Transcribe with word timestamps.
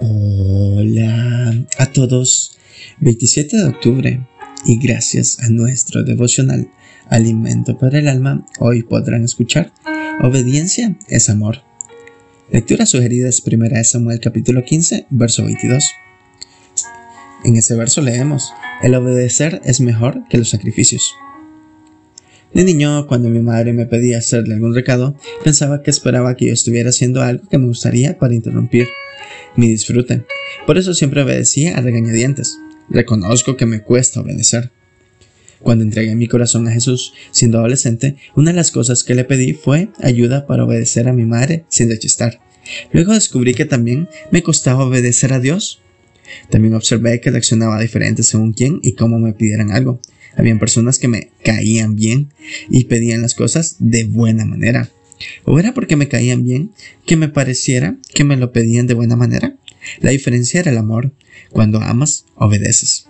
Hola 0.00 1.54
a 1.76 1.86
todos. 1.86 2.56
27 3.00 3.56
de 3.56 3.64
octubre 3.64 4.28
y 4.64 4.78
gracias 4.78 5.40
a 5.40 5.48
nuestro 5.48 6.04
devocional 6.04 6.70
Alimento 7.08 7.76
para 7.76 7.98
el 7.98 8.06
alma, 8.06 8.46
hoy 8.60 8.84
podrán 8.84 9.24
escuchar 9.24 9.72
Obediencia 10.22 10.96
es 11.08 11.28
amor. 11.28 11.62
Lectura 12.48 12.86
sugerida 12.86 13.28
es 13.28 13.42
1 13.44 13.66
Samuel 13.82 14.20
capítulo 14.20 14.64
15, 14.64 15.06
verso 15.10 15.42
22. 15.42 15.90
En 17.44 17.56
ese 17.56 17.74
verso 17.74 18.00
leemos, 18.00 18.52
el 18.82 18.94
obedecer 18.94 19.60
es 19.64 19.80
mejor 19.80 20.22
que 20.30 20.38
los 20.38 20.50
sacrificios. 20.50 21.12
De 22.54 22.62
niño, 22.62 23.08
cuando 23.08 23.30
mi 23.30 23.40
madre 23.40 23.72
me 23.72 23.86
pedía 23.86 24.18
hacerle 24.18 24.54
algún 24.54 24.76
recado, 24.76 25.16
pensaba 25.42 25.82
que 25.82 25.90
esperaba 25.90 26.36
que 26.36 26.46
yo 26.46 26.52
estuviera 26.52 26.90
haciendo 26.90 27.20
algo 27.20 27.48
que 27.48 27.58
me 27.58 27.66
gustaría 27.66 28.16
para 28.16 28.34
interrumpir 28.34 28.86
mi 29.56 29.68
disfrute. 29.68 30.24
Por 30.66 30.78
eso 30.78 30.94
siempre 30.94 31.22
obedecía 31.22 31.76
a 31.76 31.80
regañadientes. 31.80 32.58
Reconozco 32.88 33.56
que 33.56 33.66
me 33.66 33.80
cuesta 33.80 34.20
obedecer. 34.20 34.70
Cuando 35.60 35.84
entregué 35.84 36.14
mi 36.14 36.28
corazón 36.28 36.68
a 36.68 36.72
Jesús 36.72 37.12
siendo 37.32 37.58
adolescente, 37.58 38.16
una 38.36 38.50
de 38.50 38.56
las 38.56 38.70
cosas 38.70 39.02
que 39.02 39.14
le 39.14 39.24
pedí 39.24 39.54
fue 39.54 39.88
ayuda 40.00 40.46
para 40.46 40.64
obedecer 40.64 41.08
a 41.08 41.12
mi 41.12 41.24
madre 41.24 41.64
sin 41.68 41.90
rechistar. 41.90 42.40
Luego 42.92 43.14
descubrí 43.14 43.54
que 43.54 43.64
también 43.64 44.08
me 44.30 44.42
costaba 44.42 44.84
obedecer 44.84 45.32
a 45.32 45.40
Dios. 45.40 45.80
También 46.50 46.74
observé 46.74 47.20
que 47.20 47.30
reaccionaba 47.30 47.80
diferente 47.80 48.22
según 48.22 48.52
quién 48.52 48.80
y 48.82 48.92
cómo 48.92 49.18
me 49.18 49.32
pidieran 49.32 49.72
algo. 49.72 50.00
Habían 50.36 50.58
personas 50.58 50.98
que 50.98 51.08
me 51.08 51.30
caían 51.42 51.96
bien 51.96 52.28
y 52.70 52.84
pedían 52.84 53.22
las 53.22 53.34
cosas 53.34 53.76
de 53.80 54.04
buena 54.04 54.44
manera. 54.44 54.90
¿O 55.44 55.58
era 55.58 55.74
porque 55.74 55.96
me 55.96 56.08
caían 56.08 56.44
bien 56.44 56.72
que 57.06 57.16
me 57.16 57.28
pareciera 57.28 57.96
que 58.14 58.24
me 58.24 58.36
lo 58.36 58.52
pedían 58.52 58.86
de 58.86 58.94
buena 58.94 59.16
manera? 59.16 59.56
La 60.00 60.10
diferencia 60.10 60.60
era 60.60 60.70
el 60.70 60.78
amor. 60.78 61.12
Cuando 61.50 61.80
amas, 61.80 62.26
obedeces. 62.34 63.06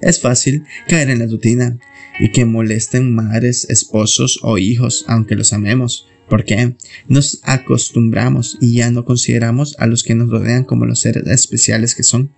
Es 0.00 0.20
fácil 0.20 0.64
caer 0.88 1.10
en 1.10 1.18
la 1.18 1.26
rutina 1.26 1.78
y 2.18 2.30
que 2.30 2.44
molesten 2.44 3.14
madres, 3.14 3.66
esposos 3.68 4.38
o 4.42 4.58
hijos 4.58 5.04
aunque 5.08 5.36
los 5.36 5.52
amemos. 5.52 6.06
porque 6.28 6.76
Nos 7.08 7.40
acostumbramos 7.42 8.56
y 8.60 8.74
ya 8.74 8.90
no 8.90 9.04
consideramos 9.04 9.74
a 9.78 9.86
los 9.86 10.04
que 10.04 10.14
nos 10.14 10.30
rodean 10.30 10.64
como 10.64 10.86
los 10.86 11.00
seres 11.00 11.26
especiales 11.26 11.94
que 11.94 12.04
son. 12.04 12.30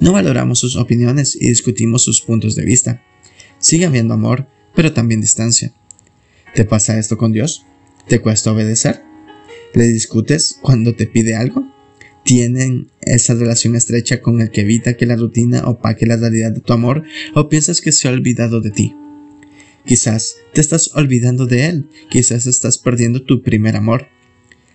No 0.00 0.12
valoramos 0.12 0.58
sus 0.58 0.76
opiniones 0.76 1.36
y 1.40 1.48
discutimos 1.48 2.02
sus 2.02 2.20
puntos 2.20 2.54
de 2.54 2.64
vista. 2.64 3.02
Sigue 3.58 3.86
habiendo 3.86 4.14
amor, 4.14 4.46
pero 4.74 4.92
también 4.92 5.20
distancia. 5.20 5.72
¿Te 6.54 6.64
pasa 6.64 6.98
esto 6.98 7.16
con 7.16 7.32
Dios? 7.32 7.64
¿Te 8.08 8.20
cuesta 8.20 8.52
obedecer? 8.52 9.02
¿Le 9.72 9.84
discutes 9.88 10.58
cuando 10.60 10.94
te 10.94 11.06
pide 11.06 11.36
algo? 11.36 11.66
¿Tienen 12.22 12.88
esa 13.00 13.34
relación 13.34 13.76
estrecha 13.76 14.20
con 14.20 14.40
el 14.40 14.50
que 14.50 14.60
evita 14.60 14.94
que 14.94 15.06
la 15.06 15.16
rutina 15.16 15.66
opaque 15.66 16.06
la 16.06 16.16
realidad 16.16 16.52
de 16.52 16.60
tu 16.60 16.72
amor 16.72 17.04
o 17.34 17.48
piensas 17.48 17.80
que 17.80 17.92
se 17.92 18.08
ha 18.08 18.12
olvidado 18.12 18.60
de 18.60 18.70
ti? 18.70 18.94
Quizás 19.86 20.36
te 20.52 20.60
estás 20.60 20.90
olvidando 20.94 21.46
de 21.46 21.66
él, 21.66 21.86
quizás 22.10 22.46
estás 22.46 22.78
perdiendo 22.78 23.22
tu 23.22 23.42
primer 23.42 23.76
amor. 23.76 24.08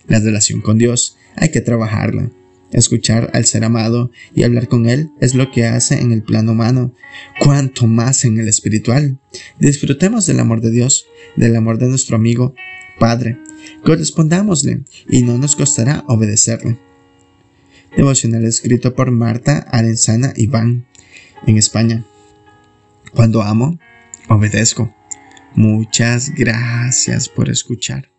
La 0.08 0.20
relación 0.20 0.62
con 0.62 0.78
Dios 0.78 1.18
hay 1.36 1.50
que 1.50 1.62
trabajarla. 1.62 2.32
Escuchar 2.72 3.32
al 3.34 3.46
ser 3.46 3.64
amado 3.64 4.12
y 4.36 4.44
hablar 4.44 4.68
con 4.68 4.88
Él 4.88 5.10
es 5.20 5.34
lo 5.34 5.50
que 5.50 5.66
hace 5.66 6.00
en 6.00 6.12
el 6.12 6.22
plano 6.22 6.52
humano, 6.52 6.94
cuanto 7.40 7.88
más 7.88 8.26
en 8.26 8.40
el 8.40 8.48
espiritual. 8.48 9.18
Disfrutemos 9.58 10.28
del 10.28 10.40
amor 10.40 10.62
de 10.62 10.70
Dios, 10.70 11.08
del 11.36 11.56
amor 11.56 11.80
de 11.80 11.88
nuestro 11.88 12.16
amigo, 12.16 12.54
Padre, 13.00 13.40
correspondámosle 13.84 14.84
y 15.08 15.24
no 15.24 15.38
nos 15.38 15.56
costará 15.56 16.04
obedecerle. 16.08 16.78
Devocional 17.96 18.44
escrito 18.44 18.94
por 18.94 19.10
Marta 19.10 19.66
Arenzana 19.72 20.34
Iván, 20.36 20.86
en 21.48 21.58
España. 21.58 22.06
Cuando 23.16 23.42
amo, 23.42 23.80
obedezco. 24.28 24.94
Muchas 25.56 26.30
gracias 26.36 27.28
por 27.28 27.50
escuchar. 27.50 28.10